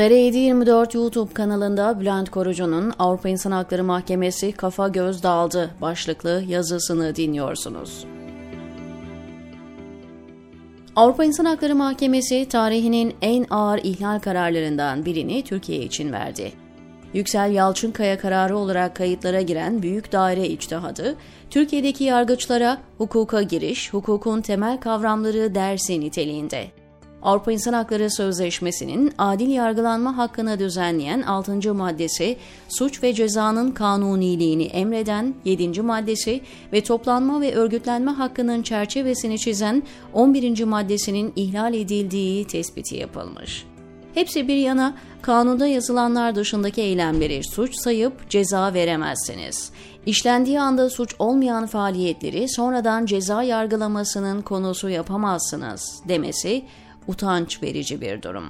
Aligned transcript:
TR724 0.00 0.96
YouTube 0.96 1.32
kanalında 1.32 2.00
Bülent 2.00 2.30
Korucu'nun 2.30 2.92
Avrupa 2.98 3.28
İnsan 3.28 3.50
Hakları 3.52 3.84
Mahkemesi 3.84 4.52
Kafa 4.52 4.88
Göz 4.88 5.22
Dağıldı 5.22 5.70
başlıklı 5.80 6.44
yazısını 6.48 7.16
dinliyorsunuz. 7.16 8.04
Avrupa 10.96 11.24
İnsan 11.24 11.44
Hakları 11.44 11.74
Mahkemesi 11.74 12.48
tarihinin 12.48 13.14
en 13.22 13.46
ağır 13.50 13.78
ihlal 13.78 14.18
kararlarından 14.18 15.04
birini 15.04 15.44
Türkiye 15.44 15.82
için 15.82 16.12
verdi. 16.12 16.52
Yüksel 17.14 17.50
Yalçınkaya 17.50 18.18
kararı 18.18 18.56
olarak 18.56 18.96
kayıtlara 18.96 19.40
giren 19.40 19.82
büyük 19.82 20.12
daire 20.12 20.48
içtihadı, 20.48 21.16
Türkiye'deki 21.50 22.04
yargıçlara 22.04 22.78
hukuka 22.98 23.42
giriş, 23.42 23.92
hukukun 23.92 24.40
temel 24.40 24.80
kavramları 24.80 25.54
dersi 25.54 26.00
niteliğinde. 26.00 26.79
Avrupa 27.22 27.52
İnsan 27.52 27.72
Hakları 27.72 28.10
Sözleşmesi'nin 28.10 29.12
adil 29.18 29.48
yargılanma 29.48 30.16
hakkını 30.16 30.58
düzenleyen 30.58 31.22
6. 31.22 31.74
maddesi, 31.74 32.36
suç 32.68 33.02
ve 33.02 33.14
cezanın 33.14 33.70
kanuniliğini 33.70 34.64
emreden 34.64 35.34
7. 35.44 35.82
maddesi 35.82 36.40
ve 36.72 36.80
toplanma 36.80 37.40
ve 37.40 37.54
örgütlenme 37.54 38.10
hakkının 38.10 38.62
çerçevesini 38.62 39.38
çizen 39.38 39.82
11. 40.12 40.64
maddesinin 40.64 41.32
ihlal 41.36 41.74
edildiği 41.74 42.46
tespiti 42.46 42.96
yapılmış. 42.96 43.64
Hepsi 44.14 44.48
bir 44.48 44.56
yana 44.56 44.94
kanunda 45.22 45.66
yazılanlar 45.66 46.34
dışındaki 46.34 46.80
eylemleri 46.80 47.44
suç 47.44 47.74
sayıp 47.74 48.30
ceza 48.30 48.74
veremezsiniz. 48.74 49.70
İşlendiği 50.06 50.60
anda 50.60 50.90
suç 50.90 51.14
olmayan 51.18 51.66
faaliyetleri 51.66 52.48
sonradan 52.48 53.06
ceza 53.06 53.42
yargılamasının 53.42 54.42
konusu 54.42 54.88
yapamazsınız 54.88 56.02
demesi 56.08 56.62
utanç 57.08 57.62
verici 57.62 58.00
bir 58.00 58.22
durum. 58.22 58.44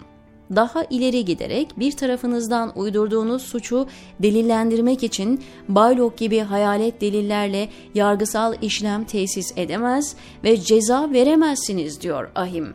Daha 0.56 0.84
ileri 0.84 1.24
giderek 1.24 1.68
bir 1.78 1.92
tarafınızdan 1.92 2.72
uydurduğunuz 2.78 3.42
suçu 3.42 3.86
delillendirmek 4.22 5.02
için 5.02 5.44
Baylok 5.68 6.18
gibi 6.18 6.38
hayalet 6.38 7.00
delillerle 7.00 7.68
yargısal 7.94 8.54
işlem 8.62 9.04
tesis 9.04 9.52
edemez 9.56 10.16
ve 10.44 10.56
ceza 10.56 11.12
veremezsiniz 11.12 12.00
diyor 12.00 12.30
ahim. 12.34 12.74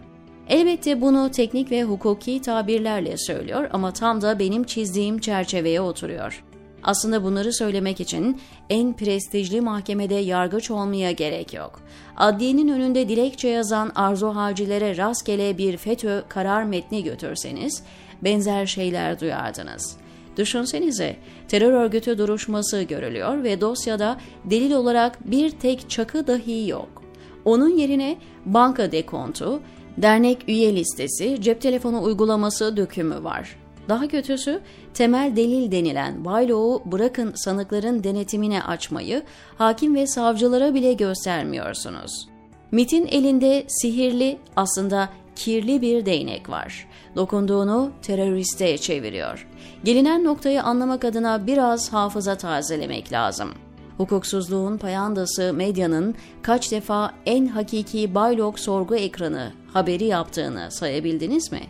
Elbette 0.50 1.02
bunu 1.02 1.32
teknik 1.32 1.72
ve 1.72 1.84
hukuki 1.84 2.42
tabirlerle 2.42 3.18
söylüyor 3.18 3.70
ama 3.74 3.92
tam 3.92 4.22
da 4.22 4.40
benim 4.40 4.64
çizdiğim 4.64 5.20
çerçeveye 5.20 5.82
oturuyor. 5.82 6.44
Aslında 6.86 7.24
bunları 7.24 7.54
söylemek 7.54 8.00
için 8.00 8.42
en 8.70 8.94
prestijli 8.94 9.62
mahkemede 9.62 10.16
yargıç 10.16 10.72
olmaya 10.72 11.12
gerek 11.12 11.54
yok. 11.54 11.80
Adliyenin 12.18 12.68
önünde 12.68 13.10
dilekçe 13.10 13.48
yazan 13.48 13.92
arzu 13.96 14.28
halcilere 14.28 14.98
rastgele 14.98 15.58
bir 15.58 15.78
FETÖ 15.78 16.24
karar 16.30 16.64
metni 16.64 17.04
götürseniz 17.04 17.84
benzer 18.22 18.66
şeyler 18.66 19.20
duyardınız. 19.20 19.98
Düşünsenize 20.38 21.16
terör 21.48 21.74
örgütü 21.74 22.18
duruşması 22.18 22.82
görülüyor 22.82 23.44
ve 23.44 23.62
dosyada 23.62 24.18
delil 24.46 24.72
olarak 24.72 25.32
bir 25.32 25.50
tek 25.50 25.90
çakı 25.90 26.28
dahi 26.28 26.70
yok. 26.70 27.04
Onun 27.46 27.78
yerine 27.78 28.18
banka 28.46 28.92
dekontu, 28.92 29.62
dernek 29.98 30.50
üye 30.50 30.76
listesi, 30.76 31.42
cep 31.42 31.62
telefonu 31.62 32.04
uygulaması 32.04 32.78
dökümü 32.78 33.24
var. 33.24 33.65
Daha 33.90 34.08
kötüsü 34.08 34.62
temel 34.94 35.36
delil 35.36 35.72
denilen 35.72 36.26
bayloğu 36.26 36.82
bırakın 36.86 37.34
sanıkların 37.36 38.04
denetimine 38.04 38.64
açmayı 38.64 39.24
hakim 39.58 39.96
ve 39.96 40.08
savcılara 40.08 40.74
bile 40.74 40.94
göstermiyorsunuz. 40.94 42.28
MIT'in 42.72 43.08
elinde 43.08 43.66
sihirli 43.68 44.38
aslında 44.56 45.10
kirli 45.36 45.82
bir 45.82 46.06
değnek 46.06 46.50
var. 46.50 46.88
Dokunduğunu 47.16 47.92
teröriste 48.02 48.78
çeviriyor. 48.78 49.48
Gelinen 49.84 50.24
noktayı 50.24 50.64
anlamak 50.64 51.06
adına 51.06 51.48
biraz 51.48 51.94
hafıza 51.94 52.36
tazelemek 52.38 53.12
lazım. 53.12 53.50
Hukuksuzluğun 53.98 54.78
payandası 54.78 55.54
medyanın 55.54 56.16
kaç 56.42 56.72
defa 56.72 57.12
en 57.26 57.46
hakiki 57.46 58.16
baylok 58.16 58.60
sorgu 58.60 58.96
ekranı 58.96 59.52
haberi 59.74 60.06
yaptığını 60.06 60.72
sayabildiniz 60.72 61.52
mi? 61.52 61.62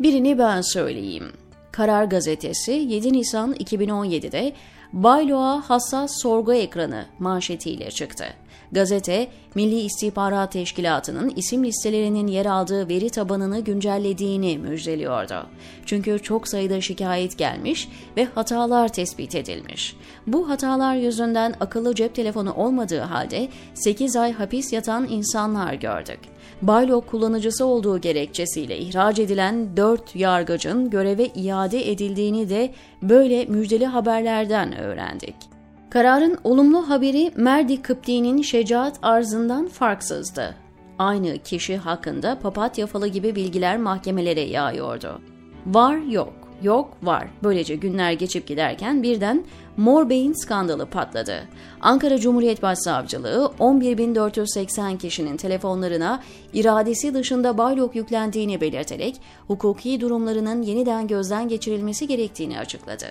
Birini 0.00 0.38
ben 0.38 0.60
söyleyeyim. 0.60 1.32
Karar 1.72 2.04
Gazetesi 2.04 2.72
7 2.72 3.12
Nisan 3.12 3.54
2017'de 3.54 4.52
Bayloğa 4.92 5.62
hassas 5.70 6.22
sorgu 6.22 6.54
ekranı 6.54 7.06
manşetiyle 7.18 7.90
çıktı. 7.90 8.24
Gazete, 8.72 9.28
Milli 9.54 9.80
İstihbarat 9.80 10.52
Teşkilatı'nın 10.52 11.32
isim 11.36 11.64
listelerinin 11.64 12.26
yer 12.26 12.46
aldığı 12.46 12.88
veri 12.88 13.10
tabanını 13.10 13.60
güncellediğini 13.60 14.58
müjdeliyordu. 14.58 15.46
Çünkü 15.86 16.18
çok 16.18 16.48
sayıda 16.48 16.80
şikayet 16.80 17.38
gelmiş 17.38 17.88
ve 18.16 18.24
hatalar 18.24 18.92
tespit 18.92 19.34
edilmiş. 19.34 19.96
Bu 20.26 20.48
hatalar 20.48 20.96
yüzünden 20.96 21.54
akıllı 21.60 21.94
cep 21.94 22.14
telefonu 22.14 22.54
olmadığı 22.54 23.00
halde 23.00 23.48
8 23.74 24.16
ay 24.16 24.32
hapis 24.32 24.72
yatan 24.72 25.08
insanlar 25.08 25.74
gördük. 25.74 26.20
Baylok 26.62 27.06
kullanıcısı 27.10 27.64
olduğu 27.64 28.00
gerekçesiyle 28.00 28.78
ihraç 28.78 29.18
edilen 29.18 29.76
4 29.76 30.16
yargıcın 30.16 30.90
göreve 30.90 31.26
iade 31.26 31.90
edildiğini 31.90 32.48
de 32.48 32.70
böyle 33.02 33.44
müjdeli 33.44 33.86
haberlerden 33.86 34.78
öğrendik. 34.78 35.59
Kararın 35.90 36.38
olumlu 36.44 36.90
haberi 36.90 37.32
Merdi 37.36 37.82
Kıpti'nin 37.82 38.42
şecaat 38.42 38.98
arzından 39.02 39.68
farksızdı. 39.68 40.54
Aynı 40.98 41.38
kişi 41.38 41.76
hakkında 41.76 42.38
papatya 42.38 42.86
falı 42.86 43.08
gibi 43.08 43.36
bilgiler 43.36 43.78
mahkemelere 43.78 44.40
yağıyordu. 44.40 45.20
Var 45.66 45.96
yok, 45.96 46.32
yok 46.62 46.96
var. 47.02 47.28
Böylece 47.42 47.76
günler 47.76 48.12
geçip 48.12 48.46
giderken 48.46 49.02
birden 49.02 49.44
Mor 49.76 50.08
Beyin 50.08 50.32
skandalı 50.32 50.86
patladı. 50.86 51.40
Ankara 51.80 52.18
Cumhuriyet 52.18 52.62
Başsavcılığı 52.62 53.52
11.480 53.58 54.98
kişinin 54.98 55.36
telefonlarına 55.36 56.22
iradesi 56.52 57.14
dışında 57.14 57.58
baylok 57.58 57.96
yüklendiğini 57.96 58.60
belirterek 58.60 59.20
hukuki 59.46 60.00
durumlarının 60.00 60.62
yeniden 60.62 61.06
gözden 61.06 61.48
geçirilmesi 61.48 62.06
gerektiğini 62.06 62.58
açıkladı. 62.58 63.06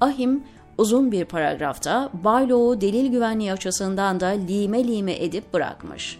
Ahim 0.00 0.44
uzun 0.80 1.12
bir 1.12 1.24
paragrafta 1.24 2.10
bayloğu 2.24 2.80
delil 2.80 3.10
güvenliği 3.10 3.52
açısından 3.52 4.20
da 4.20 4.26
lime 4.26 4.84
lime 4.88 5.24
edip 5.24 5.54
bırakmış. 5.54 6.18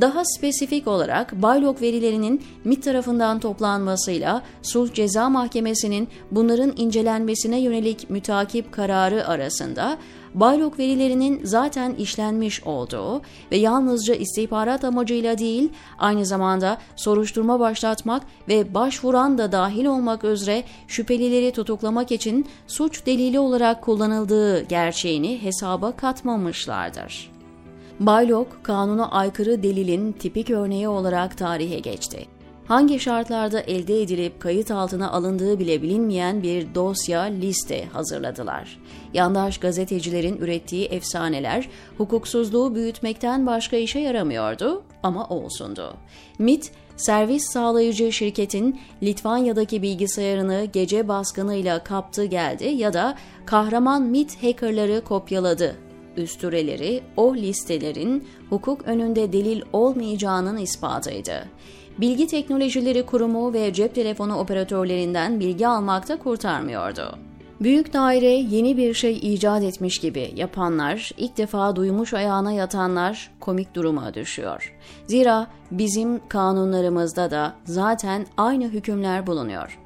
Daha 0.00 0.22
spesifik 0.24 0.88
olarak 0.88 1.42
baylok 1.42 1.82
verilerinin 1.82 2.42
MIT 2.64 2.84
tarafından 2.84 3.40
toplanmasıyla 3.40 4.42
Sulh 4.62 4.92
Ceza 4.92 5.28
Mahkemesi'nin 5.28 6.08
bunların 6.30 6.72
incelenmesine 6.76 7.60
yönelik 7.60 8.10
mütakip 8.10 8.72
kararı 8.72 9.28
arasında 9.28 9.98
baylok 10.40 10.78
verilerinin 10.78 11.40
zaten 11.44 11.94
işlenmiş 11.94 12.62
olduğu 12.62 13.22
ve 13.52 13.56
yalnızca 13.56 14.14
istihbarat 14.14 14.84
amacıyla 14.84 15.38
değil 15.38 15.72
aynı 15.98 16.26
zamanda 16.26 16.78
soruşturma 16.96 17.60
başlatmak 17.60 18.22
ve 18.48 18.74
başvuran 18.74 19.38
da 19.38 19.52
dahil 19.52 19.84
olmak 19.86 20.24
üzere 20.24 20.64
şüphelileri 20.88 21.52
tutuklamak 21.52 22.12
için 22.12 22.46
suç 22.66 23.06
delili 23.06 23.38
olarak 23.38 23.82
kullanıldığı 23.82 24.62
gerçeğini 24.62 25.42
hesaba 25.42 25.92
katmamışlardır. 25.92 27.30
Baylok, 28.00 28.64
kanuna 28.64 29.10
aykırı 29.10 29.62
delilin 29.62 30.12
tipik 30.12 30.50
örneği 30.50 30.88
olarak 30.88 31.38
tarihe 31.38 31.78
geçti. 31.78 32.37
Hangi 32.68 33.00
şartlarda 33.00 33.60
elde 33.60 34.02
edilip 34.02 34.40
kayıt 34.40 34.70
altına 34.70 35.10
alındığı 35.10 35.58
bile 35.58 35.82
bilinmeyen 35.82 36.42
bir 36.42 36.74
dosya 36.74 37.20
liste 37.20 37.86
hazırladılar. 37.86 38.80
Yandaş 39.14 39.58
gazetecilerin 39.58 40.36
ürettiği 40.36 40.84
efsaneler 40.84 41.68
hukuksuzluğu 41.98 42.74
büyütmekten 42.74 43.46
başka 43.46 43.76
işe 43.76 43.98
yaramıyordu 43.98 44.82
ama 45.02 45.28
olsundu. 45.28 45.94
MIT, 46.38 46.72
servis 46.96 47.44
sağlayıcı 47.52 48.12
şirketin 48.12 48.80
Litvanya'daki 49.02 49.82
bilgisayarını 49.82 50.64
gece 50.64 51.08
baskınıyla 51.08 51.84
kaptı 51.84 52.24
geldi 52.24 52.64
ya 52.64 52.92
da 52.92 53.14
kahraman 53.46 54.02
MIT 54.02 54.42
hackerları 54.42 55.04
kopyaladı 55.04 55.76
üstüreleri 56.16 57.00
o 57.16 57.36
listelerin 57.36 58.28
hukuk 58.50 58.88
önünde 58.88 59.32
delil 59.32 59.62
olmayacağının 59.72 60.56
ispatıydı. 60.56 61.48
Bilgi 62.00 62.26
Teknolojileri 62.26 63.06
Kurumu 63.06 63.52
ve 63.52 63.72
cep 63.72 63.94
telefonu 63.94 64.38
operatörlerinden 64.38 65.40
bilgi 65.40 65.66
almakta 65.66 66.18
kurtarmıyordu. 66.18 67.18
Büyük 67.60 67.92
daire 67.92 68.30
yeni 68.30 68.76
bir 68.76 68.94
şey 68.94 69.18
icat 69.34 69.62
etmiş 69.62 69.98
gibi 69.98 70.32
yapanlar, 70.36 71.12
ilk 71.16 71.36
defa 71.36 71.76
duymuş 71.76 72.14
ayağına 72.14 72.52
yatanlar 72.52 73.30
komik 73.40 73.74
duruma 73.74 74.14
düşüyor. 74.14 74.76
Zira 75.06 75.46
bizim 75.70 76.28
kanunlarımızda 76.28 77.30
da 77.30 77.54
zaten 77.64 78.26
aynı 78.36 78.68
hükümler 78.68 79.26
bulunuyor. 79.26 79.78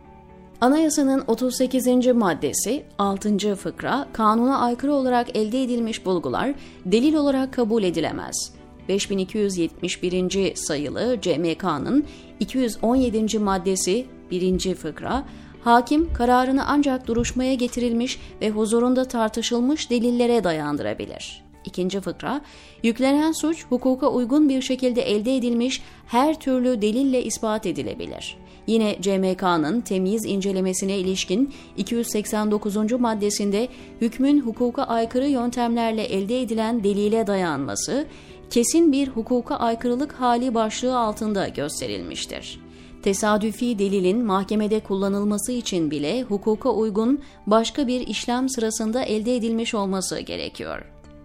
Anayasanın 0.61 1.25
38. 1.27 2.07
maddesi 2.07 2.85
6. 2.99 3.57
fıkra 3.57 4.07
kanuna 4.13 4.59
aykırı 4.59 4.95
olarak 4.95 5.37
elde 5.37 5.63
edilmiş 5.63 6.07
bulgular 6.07 6.55
delil 6.87 7.15
olarak 7.15 7.53
kabul 7.53 7.83
edilemez. 7.83 8.62
5271. 8.93 10.55
sayılı 10.55 11.19
CMK'nın 11.23 12.05
217. 12.41 13.39
maddesi 13.39 14.07
1. 14.31 14.75
fıkra 14.75 15.25
Hakim 15.65 16.13
kararını 16.13 16.67
ancak 16.67 17.07
duruşmaya 17.07 17.55
getirilmiş 17.55 18.21
ve 18.41 18.51
huzurunda 18.51 19.05
tartışılmış 19.05 19.91
delillere 19.91 20.45
dayandırabilir. 20.45 21.45
İkinci 21.65 22.01
fıkra, 22.01 22.41
yüklenen 22.83 23.33
suç 23.33 23.67
hukuka 23.69 24.09
uygun 24.09 24.49
bir 24.49 24.63
şekilde 24.63 25.03
elde 25.03 25.37
edilmiş 25.37 25.83
her 26.07 26.41
türlü 26.41 26.83
delille 26.83 27.25
ispat 27.25 27.67
edilebilir. 27.67 28.37
Yine 28.67 28.97
CMK'nın 29.01 29.81
temyiz 29.81 30.25
incelemesine 30.25 30.99
ilişkin 30.99 31.55
289. 31.77 32.93
maddesinde 32.93 33.69
hükmün 34.01 34.41
hukuka 34.41 34.83
aykırı 34.83 35.29
yöntemlerle 35.29 36.03
elde 36.05 36.43
edilen 36.43 36.85
delile 36.85 37.27
dayanması, 37.27 38.07
kesin 38.53 38.93
bir 38.93 39.09
hukuka 39.09 39.57
aykırılık 39.57 40.13
hali 40.13 40.55
başlığı 40.55 40.99
altında 40.99 41.49
gösterilmiştir. 41.49 42.61
Tesadüfi 43.03 43.79
delilin 43.79 44.25
mahkemede 44.25 44.81
kullanılması 44.81 45.53
için 45.53 45.91
bile 45.91 46.23
hukuka 46.23 46.71
uygun 46.71 47.23
başka 47.47 47.87
bir 47.87 48.07
işlem 48.07 48.49
sırasında 48.49 49.03
elde 49.03 49.37
edilmiş 49.37 49.75
olması 49.75 50.21
gerekiyor. 50.21 50.83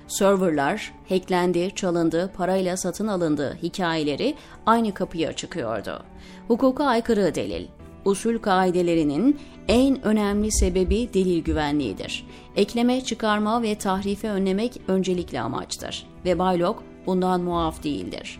Serverlar 0.07 0.93
hacklendi, 1.09 1.71
çalındı, 1.75 2.31
parayla 2.37 2.77
satın 2.77 3.07
alındı 3.07 3.57
hikayeleri 3.63 4.35
aynı 4.65 4.93
kapıya 4.93 5.33
çıkıyordu. 5.33 6.03
Hukuka 6.47 6.85
aykırı 6.85 7.35
delil. 7.35 7.67
Usul 8.05 8.37
kaidelerinin 8.37 9.39
en 9.67 10.05
önemli 10.05 10.51
sebebi 10.51 11.09
delil 11.13 11.43
güvenliğidir. 11.43 12.27
Ekleme, 12.55 13.01
çıkarma 13.01 13.61
ve 13.61 13.75
tahrife 13.75 14.29
önlemek 14.29 14.81
öncelikli 14.87 15.39
amaçtır 15.39 16.07
ve 16.25 16.39
Baylok 16.39 16.83
bundan 17.07 17.41
muaf 17.41 17.83
değildir. 17.83 18.39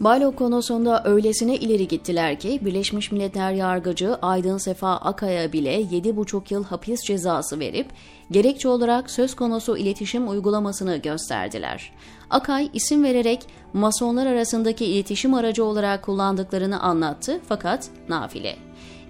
Baylok 0.00 0.36
konusunda 0.36 1.02
öylesine 1.04 1.56
ileri 1.56 1.88
gittiler 1.88 2.38
ki 2.38 2.60
Birleşmiş 2.64 3.12
Milletler 3.12 3.52
Yargıcı 3.52 4.14
Aydın 4.14 4.58
Sefa 4.58 4.96
Akay'a 4.96 5.52
bile 5.52 5.82
7,5 5.82 6.54
yıl 6.54 6.64
hapis 6.64 7.00
cezası 7.00 7.60
verip 7.60 7.86
gerekçe 8.30 8.68
olarak 8.68 9.10
söz 9.10 9.36
konusu 9.36 9.76
iletişim 9.76 10.28
uygulamasını 10.28 10.96
gösterdiler. 10.96 11.92
Akay 12.30 12.70
isim 12.72 13.04
vererek 13.04 13.46
masonlar 13.72 14.26
arasındaki 14.26 14.84
iletişim 14.84 15.34
aracı 15.34 15.64
olarak 15.64 16.02
kullandıklarını 16.02 16.80
anlattı 16.80 17.40
fakat 17.48 17.88
nafile. 18.08 18.56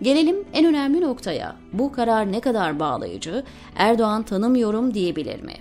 Gelelim 0.03 0.37
en 0.53 0.67
önemli 0.67 1.01
noktaya. 1.01 1.57
Bu 1.73 1.93
karar 1.93 2.33
ne 2.33 2.41
kadar 2.41 2.81
bağlayıcı? 2.81 3.45
Erdoğan 3.77 4.23
tanımıyorum 4.23 4.95
diyebilir 4.95 5.43
mi? 5.43 5.55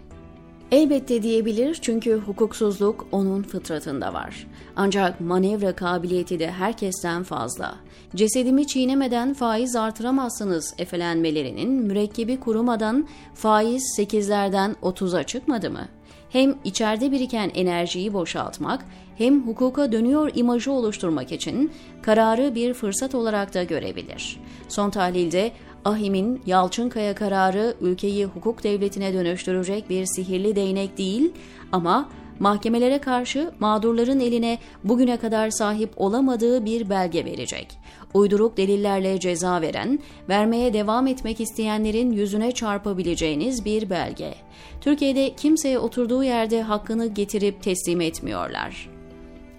Elbette 0.71 1.23
diyebilir 1.23 1.75
çünkü 1.81 2.13
hukuksuzluk 2.13 3.07
onun 3.11 3.43
fıtratında 3.43 4.13
var. 4.13 4.47
Ancak 4.75 5.21
manevra 5.21 5.75
kabiliyeti 5.75 6.39
de 6.39 6.51
herkesten 6.51 7.23
fazla. 7.23 7.75
Cesedimi 8.15 8.67
çiğnemeden 8.67 9.33
faiz 9.33 9.75
artıramazsınız 9.75 10.73
efelenmelerinin 10.77 11.71
mürekkebi 11.71 12.39
kurumadan 12.39 13.07
faiz 13.33 13.83
8'lerden 13.99 14.75
30'a 14.81 15.23
çıkmadı 15.23 15.71
mı? 15.71 15.87
Hem 16.29 16.55
içeride 16.63 17.11
biriken 17.11 17.51
enerjiyi 17.55 18.13
boşaltmak 18.13 18.85
hem 19.17 19.47
hukuka 19.47 19.91
dönüyor 19.91 20.31
imajı 20.35 20.71
oluşturmak 20.71 21.31
için 21.31 21.71
kararı 22.01 22.55
bir 22.55 22.73
fırsat 22.73 23.15
olarak 23.15 23.53
da 23.53 23.63
görebilir. 23.63 24.39
Son 24.67 24.89
tahlilde 24.89 25.51
Ahim'in 25.85 26.41
Yalçınkaya 26.45 27.15
kararı 27.15 27.75
ülkeyi 27.81 28.25
hukuk 28.25 28.63
devletine 28.63 29.13
dönüştürecek 29.13 29.89
bir 29.89 30.05
sihirli 30.05 30.55
değnek 30.55 30.97
değil 30.97 31.31
ama 31.71 32.09
mahkemelere 32.39 32.97
karşı 32.97 33.51
mağdurların 33.59 34.19
eline 34.19 34.57
bugüne 34.83 35.17
kadar 35.17 35.49
sahip 35.49 35.89
olamadığı 35.97 36.65
bir 36.65 36.89
belge 36.89 37.25
verecek. 37.25 37.77
Uyduruk 38.13 38.57
delillerle 38.57 39.19
ceza 39.19 39.61
veren, 39.61 39.99
vermeye 40.29 40.73
devam 40.73 41.07
etmek 41.07 41.41
isteyenlerin 41.41 42.11
yüzüne 42.11 42.51
çarpabileceğiniz 42.51 43.65
bir 43.65 43.89
belge. 43.89 44.33
Türkiye'de 44.81 45.35
kimseye 45.35 45.79
oturduğu 45.79 46.23
yerde 46.23 46.61
hakkını 46.61 47.07
getirip 47.07 47.63
teslim 47.63 48.01
etmiyorlar. 48.01 48.89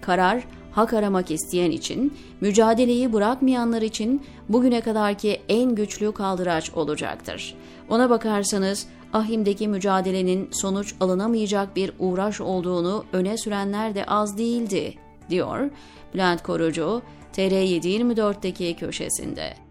Karar 0.01 0.43
hak 0.71 0.93
aramak 0.93 1.31
isteyen 1.31 1.71
için, 1.71 2.13
mücadeleyi 2.41 3.13
bırakmayanlar 3.13 3.81
için 3.81 4.21
bugüne 4.49 4.81
kadarki 4.81 5.41
en 5.49 5.75
güçlü 5.75 6.11
kaldıraç 6.11 6.69
olacaktır. 6.69 7.55
Ona 7.89 8.09
bakarsanız 8.09 8.87
Ahim'deki 9.13 9.67
mücadelenin 9.67 10.49
sonuç 10.51 10.93
alınamayacak 10.99 11.75
bir 11.75 11.91
uğraş 11.99 12.41
olduğunu 12.41 13.05
öne 13.13 13.37
sürenler 13.37 13.95
de 13.95 14.05
az 14.05 14.37
değildi, 14.37 14.93
diyor 15.29 15.69
Bülent 16.13 16.43
Korucu 16.43 17.01
TR724'deki 17.33 18.75
köşesinde. 18.75 19.70